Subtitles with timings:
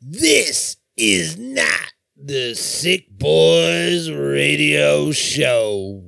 [0.00, 6.07] This is not the Sick Boys Radio Show.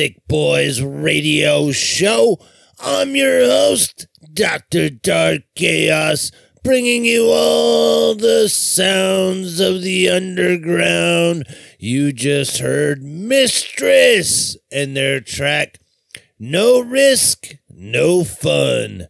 [0.00, 2.38] Sick Boys Radio Show.
[2.78, 4.88] I'm your host, Dr.
[4.88, 6.32] Dark Chaos,
[6.64, 11.44] bringing you all the sounds of the underground.
[11.78, 15.76] You just heard Mistress and their track,
[16.38, 19.06] No Risk, No Fun.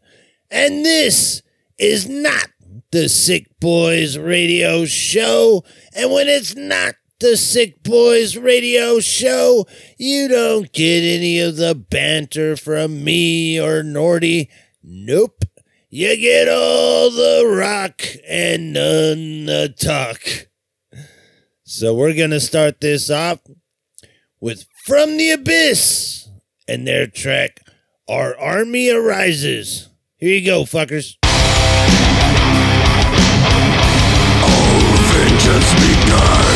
[0.50, 1.42] And this
[1.78, 2.48] is not
[2.90, 5.62] the Sick Boys Radio Show.
[5.94, 9.66] And when it's not the Sick Boys Radio Show,
[9.98, 14.48] you don't get any of the banter from me or Nordy.
[14.82, 15.44] Nope.
[15.90, 20.48] You get all the rock and none the talk.
[21.64, 23.40] So we're going to start this off
[24.40, 26.28] with From the Abyss
[26.66, 27.60] and their track,
[28.08, 29.88] Our Army Arises.
[30.16, 31.16] Here you go, fuckers.
[34.42, 36.49] Oh, vengeance begins.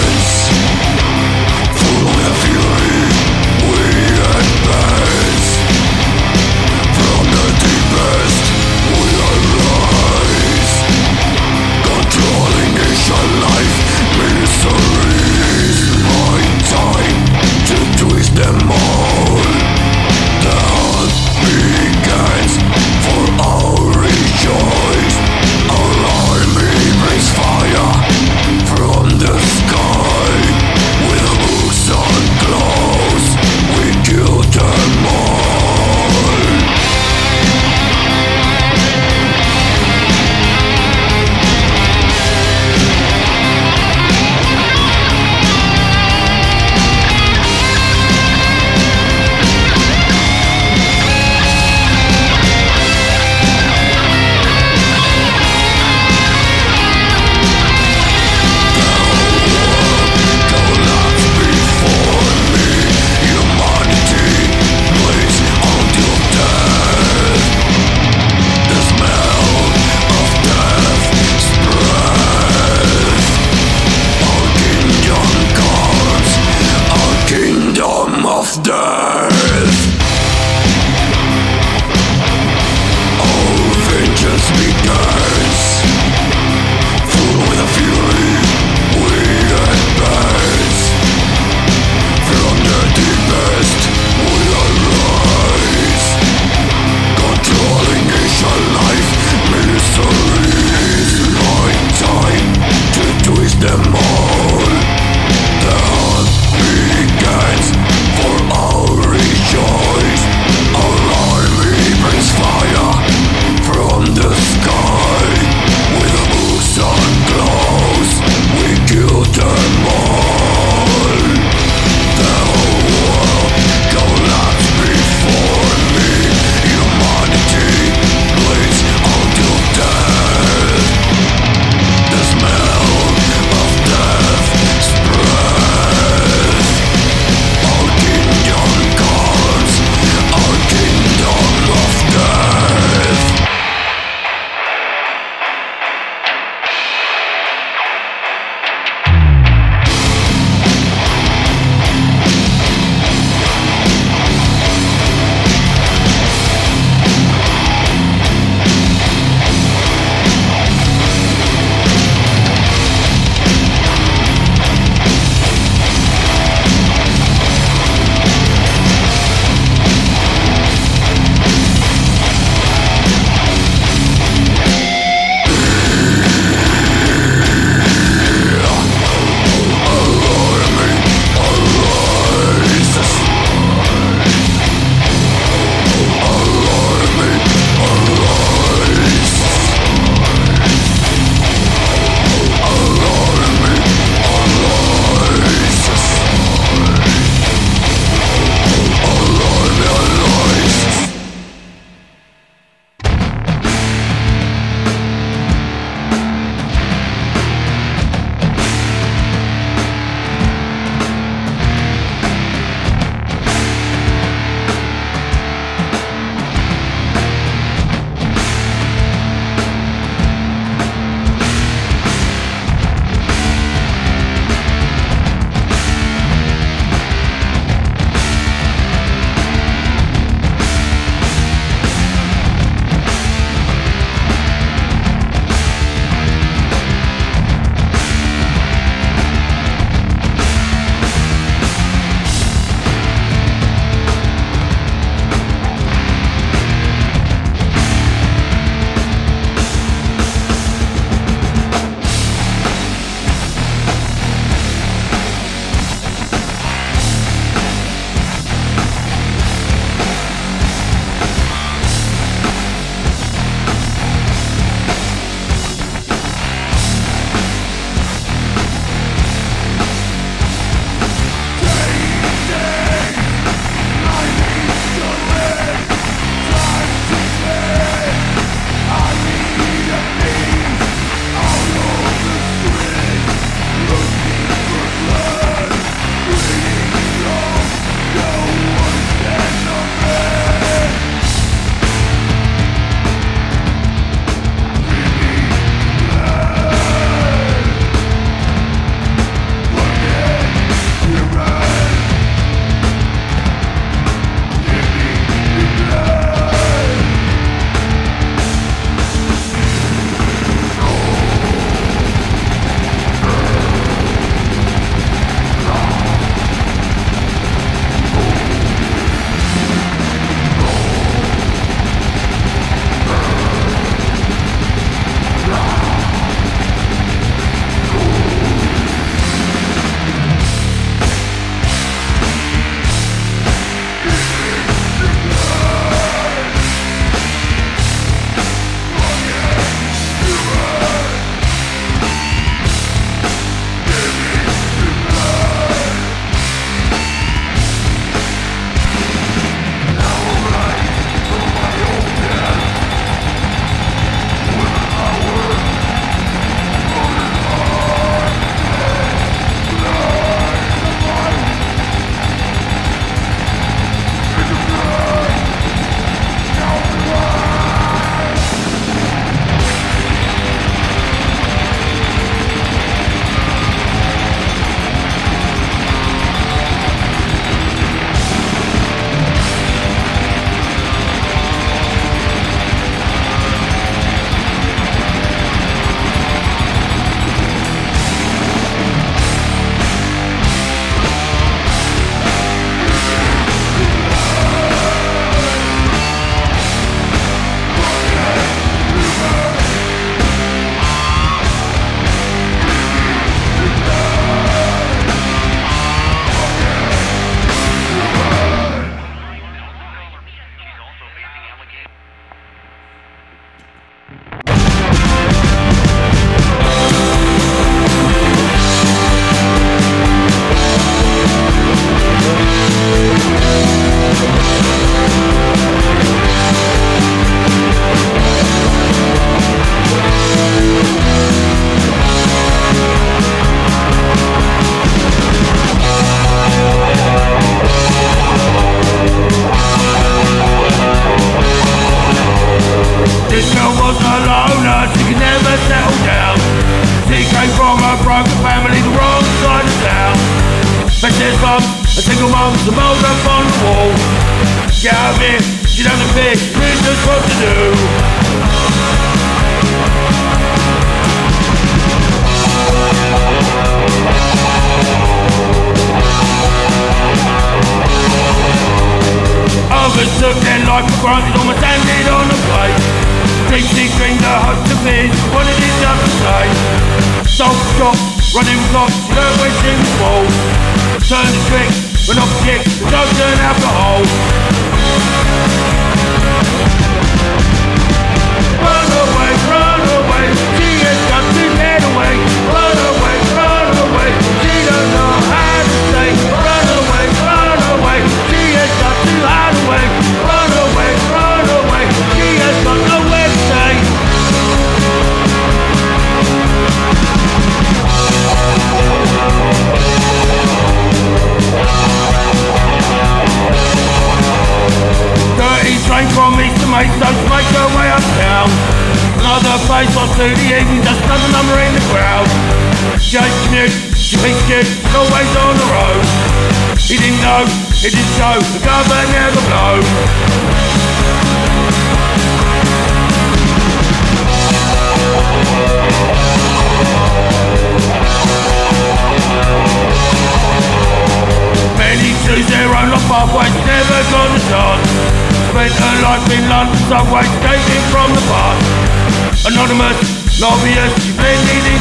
[546.15, 549.51] I've been on subway skating from the past.
[549.51, 549.99] Anonymous,
[550.39, 551.11] lobbyist,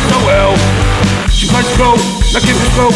[0.10, 0.58] so well.
[1.30, 1.46] She
[1.78, 1.94] school,
[2.34, 2.90] looking for school.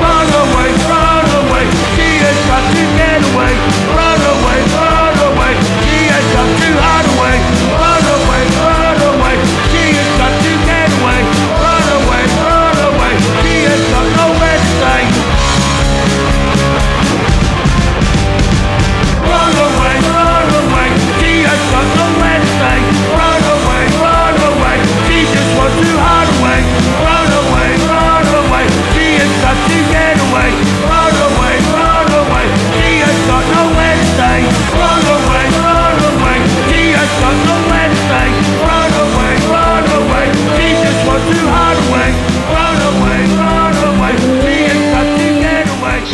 [0.00, 3.52] Run away, run away, she has got to get away.
[3.92, 5.52] Run away, run away,
[5.84, 7.36] she has got to hide away.
[7.68, 7.93] Run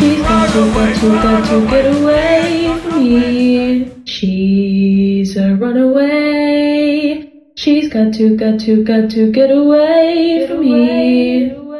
[0.01, 3.91] She has a got to, got to get away from here.
[4.05, 7.31] She's a runaway.
[7.55, 11.70] She's got to, got to, got to get away from here.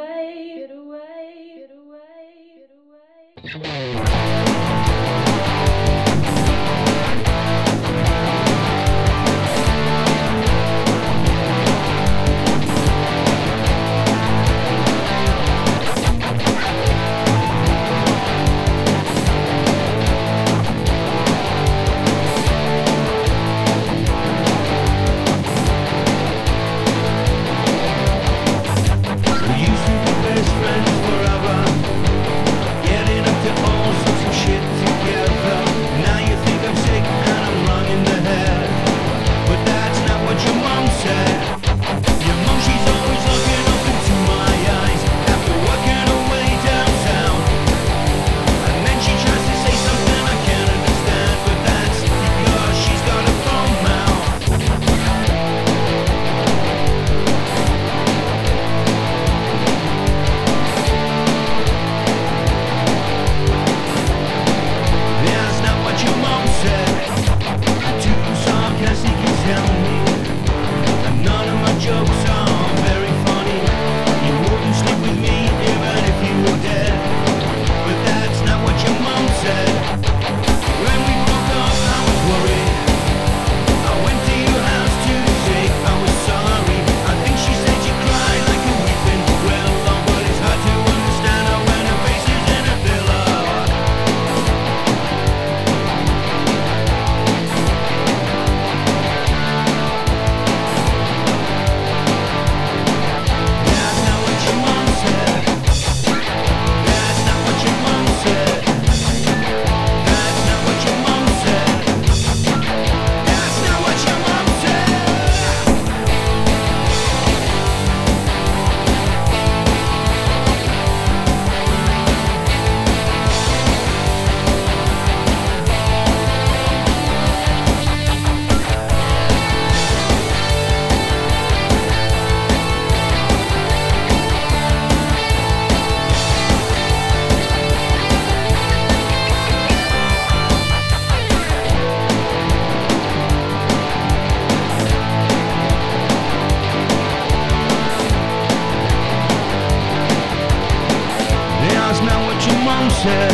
[153.01, 153.31] said.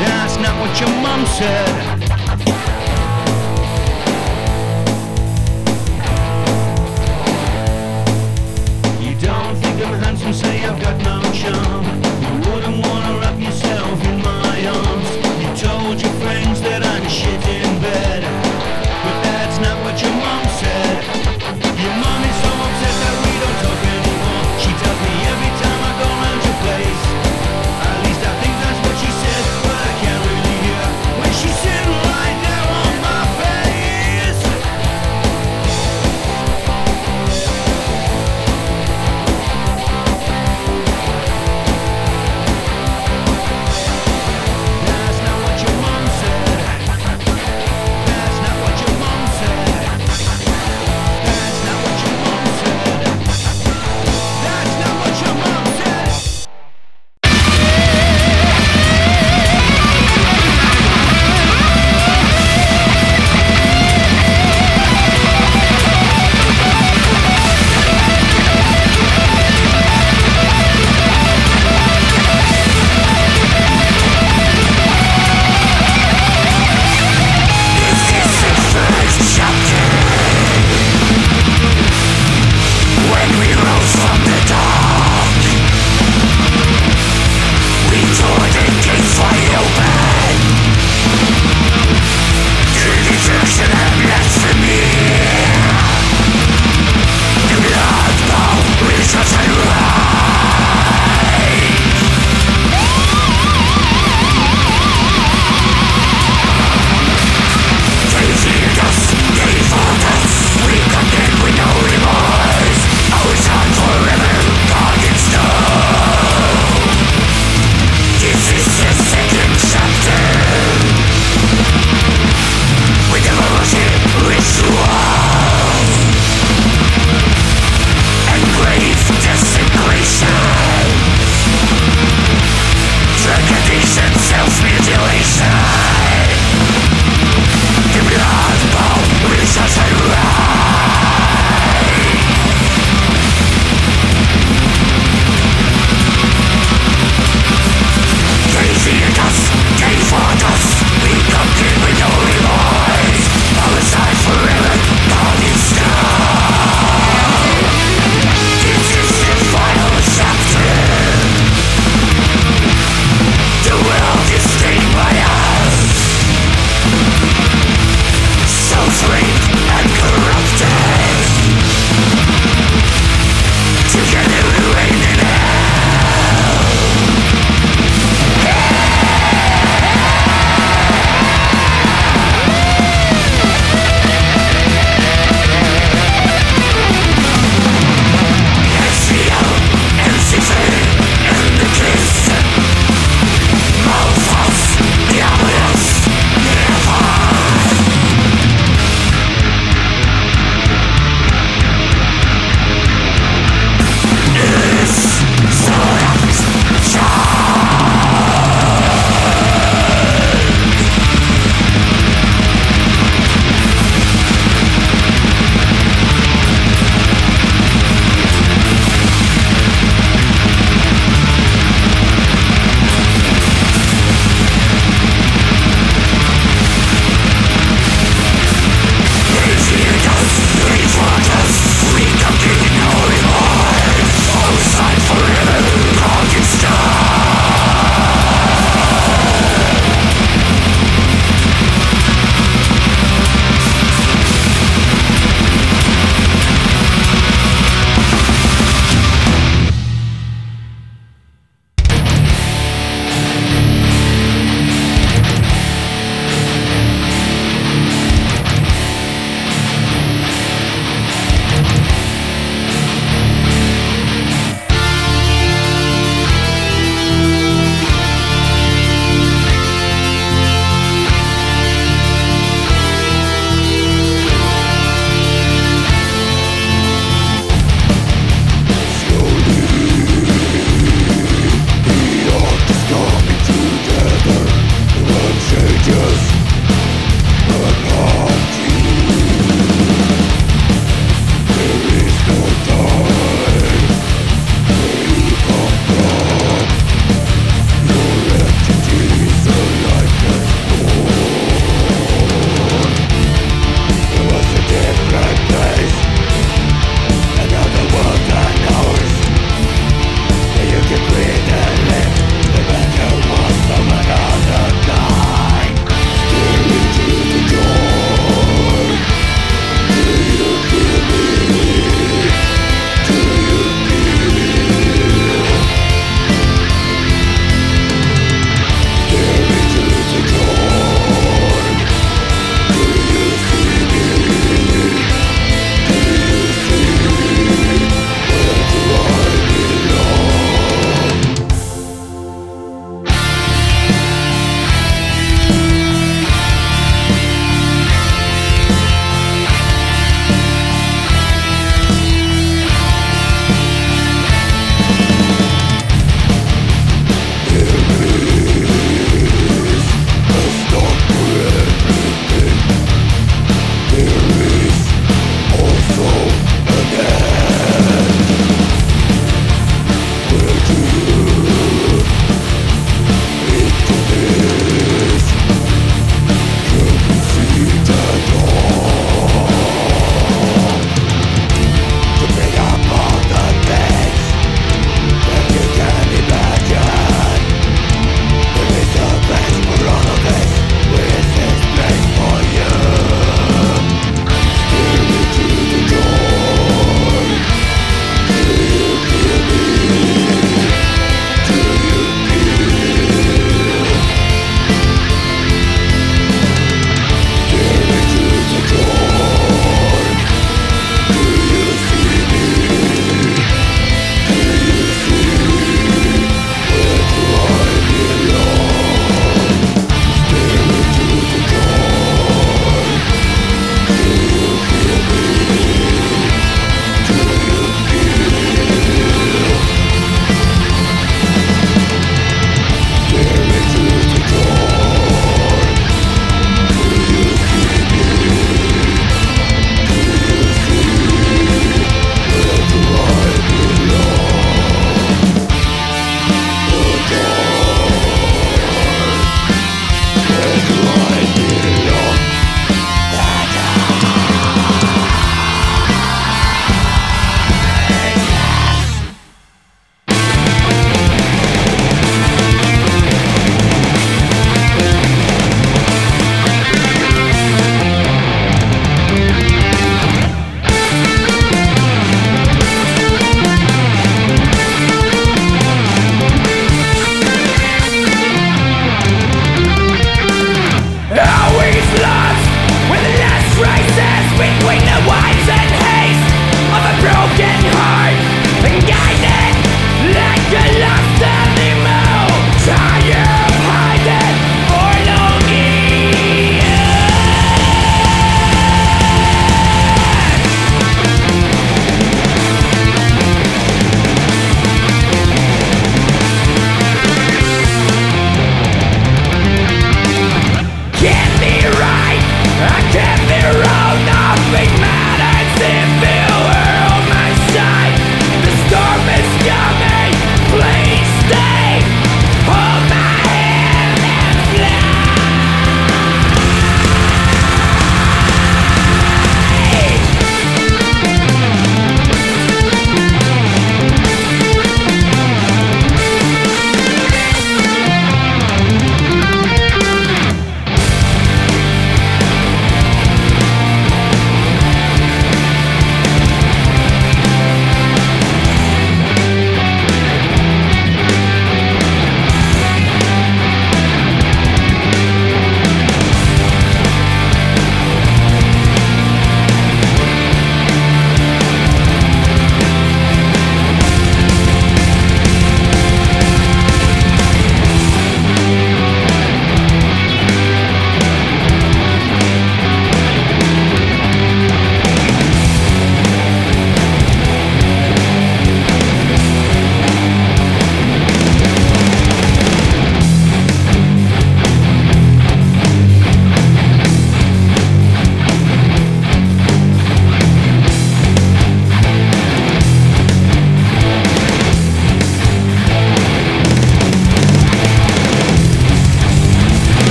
[0.00, 1.74] That's not what your mom said.
[9.00, 11.77] You don't think I'm handsome, say I've got no charm.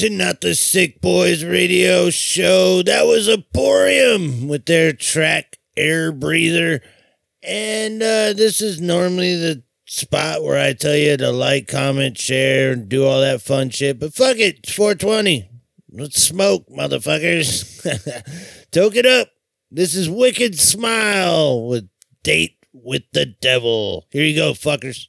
[0.00, 2.82] to Not the Sick Boys radio show.
[2.82, 6.80] That was Aporium with their track Air Breather.
[7.42, 12.72] And uh, this is normally the spot where I tell you to like, comment, share,
[12.72, 14.00] and do all that fun shit.
[14.00, 15.50] But fuck it, it's 420.
[15.92, 17.84] Let's smoke, motherfuckers.
[18.70, 19.28] Toke it up.
[19.70, 21.90] This is Wicked Smile with
[22.22, 24.06] Date with the Devil.
[24.10, 25.08] Here you go, fuckers.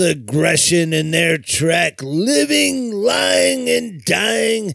[0.00, 4.74] Aggression in their track Living, Lying, and Dying.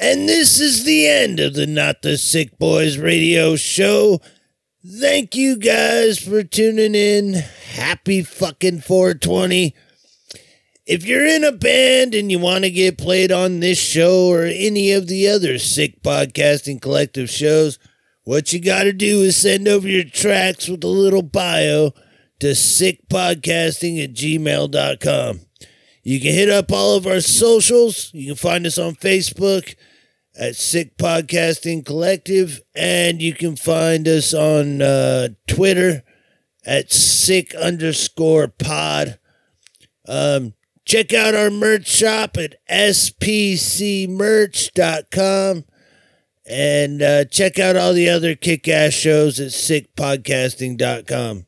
[0.00, 4.20] And this is the end of the Not the Sick Boys radio show.
[4.86, 7.34] Thank you guys for tuning in.
[7.72, 9.74] Happy fucking 420.
[10.86, 14.44] If you're in a band and you want to get played on this show or
[14.44, 17.78] any of the other Sick Podcasting Collective shows,
[18.24, 21.92] what you got to do is send over your tracks with a little bio
[22.40, 25.40] to sickpodcasting at gmail.com.
[26.02, 28.10] You can hit up all of our socials.
[28.14, 29.74] You can find us on Facebook
[30.38, 36.04] at Sick Podcasting Collective, and you can find us on uh, Twitter
[36.64, 39.18] at sick underscore pod.
[40.06, 43.24] Um, check out our merch shop at spcmerch.com
[46.48, 51.44] and uh, check out all the other kick ass shows at sickpodcasting.com.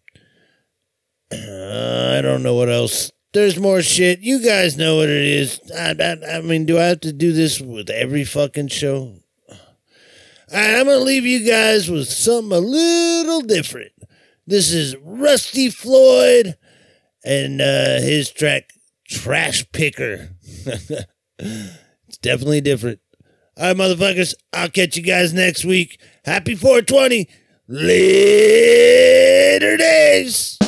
[1.32, 3.12] Uh, I don't know what else.
[3.32, 4.20] There's more shit.
[4.20, 5.60] You guys know what it is.
[5.76, 9.14] I, I, I mean, do I have to do this with every fucking show?
[10.52, 13.92] Right, I'm going to leave you guys with something a little different.
[14.48, 16.56] This is Rusty Floyd
[17.24, 18.72] and uh, his track
[19.08, 20.30] Trash Picker.
[21.38, 22.98] it's definitely different.
[23.56, 24.34] All right, motherfuckers.
[24.52, 26.00] I'll catch you guys next week.
[26.24, 27.28] Happy 420.
[27.68, 28.16] Later
[29.76, 30.58] days.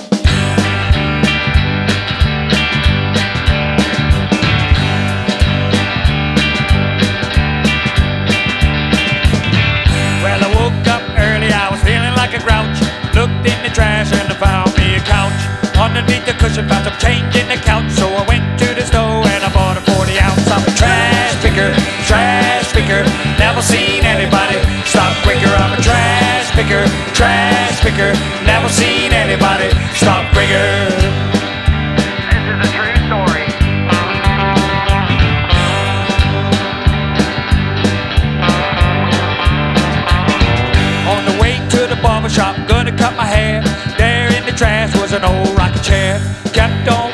[16.53, 17.91] Cushion, found some change in the couch.
[17.93, 20.51] So I went to the store and I bought a 40 ounce.
[20.51, 21.73] I'm a trash picker,
[22.05, 23.05] trash picker.
[23.39, 25.49] Never seen anybody stop quicker.
[25.49, 26.85] I'm a trash picker,
[27.15, 28.13] trash picker.
[28.45, 31.32] Never seen anybody stop quicker.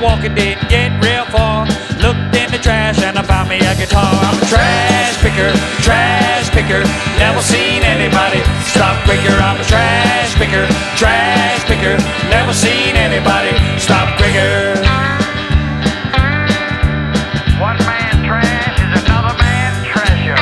[0.09, 1.67] Walking, didn't get real far.
[2.01, 4.09] Looked in the trash and I found me a guitar.
[4.25, 5.53] I'm a trash picker,
[5.85, 6.83] trash picker.
[7.21, 9.37] Never seen anybody stop quicker.
[9.37, 10.65] I'm a trash picker,
[10.97, 11.97] trash picker.
[12.33, 14.81] Never seen anybody stop quicker.
[17.61, 20.41] One man trash is another man treasure.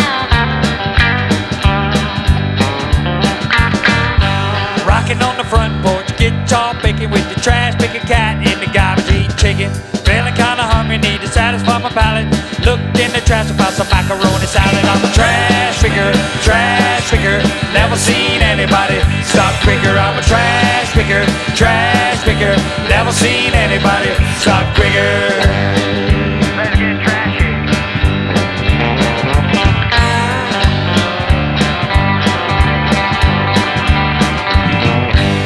[4.86, 8.45] Rocking on the front porch, guitar picking with the trash picking cat
[9.46, 9.70] chicken.
[10.02, 12.26] Feeling kinda hungry, need to satisfy my palate.
[12.66, 14.84] Looked in the trash and found some macaroni salad.
[14.92, 16.10] I'm a trash picker,
[16.42, 17.38] trash picker.
[17.72, 19.94] Never seen anybody stop quicker.
[20.04, 21.22] I'm a trash picker,
[21.54, 22.54] trash picker.
[22.90, 24.10] Never seen anybody
[24.42, 25.14] stop quicker.
[26.58, 27.46] Let's get trashy.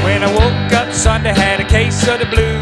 [0.05, 2.60] When I woke up Sunday, had a case of the blues.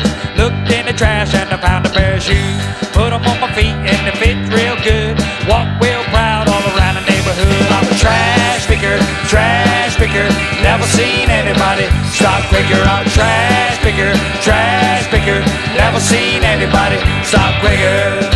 [0.98, 2.58] Trash and I found a pair of shoes.
[2.90, 5.14] Put 'em on my feet and they fit real good.
[5.46, 7.66] Walk real proud all around the neighborhood.
[7.70, 8.98] I'm a trash picker,
[9.30, 10.26] trash picker.
[10.60, 12.82] Never seen anybody stop quicker.
[12.82, 15.40] I'm a trash picker, trash picker.
[15.78, 18.28] Never seen anybody stop quicker.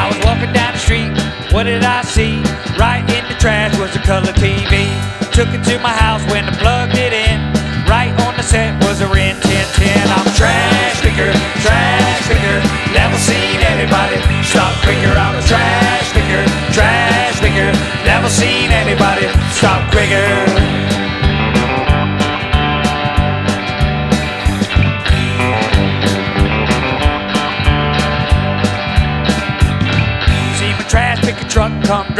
[0.00, 1.10] I was walking down the street,
[1.52, 1.93] what did I
[4.04, 4.92] color TV.
[5.32, 7.40] Took it to my house when I plugged it in.
[7.88, 10.08] Right on the set was a Ren 1010.
[10.12, 11.32] I'm trash picker,
[11.64, 12.60] trash picker.
[12.92, 15.12] Never seen anybody stop quicker.
[15.16, 16.44] I'm a trash picker,
[16.76, 17.72] trash picker.
[18.04, 20.84] Never seen anybody stop quicker.
[31.54, 32.13] Truck come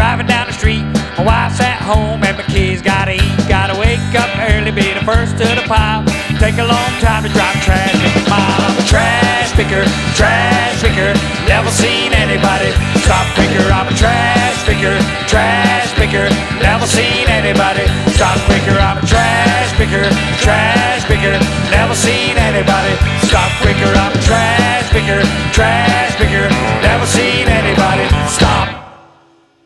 [1.84, 3.36] home and my kids gotta eat.
[3.44, 6.00] Gotta wake up early, be the first to the pile.
[6.40, 8.60] Take a long time to drive trash in the mile.
[8.64, 9.84] I'm a trash picker,
[10.16, 11.12] trash picker.
[11.44, 12.72] Never seen anybody
[13.04, 13.68] stop quicker.
[13.68, 14.96] I'm a trash picker,
[15.28, 16.26] trash picker.
[16.64, 17.84] Never seen anybody
[18.16, 18.80] stop quicker.
[18.80, 20.08] I'm a trash picker,
[20.40, 21.36] trash picker.
[21.68, 22.96] Never seen anybody
[23.28, 23.92] stop quicker.
[23.92, 25.20] I'm a trash picker,
[25.52, 26.48] trash picker.
[26.80, 28.72] Never seen anybody stop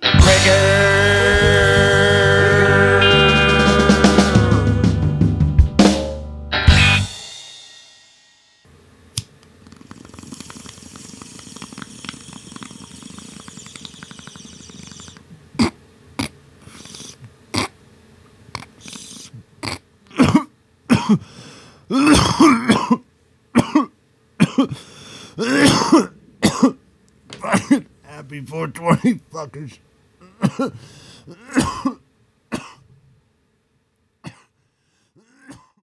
[0.02, 0.87] quicker.
[28.76, 29.78] Happy 420,
[30.40, 31.97] fuckers.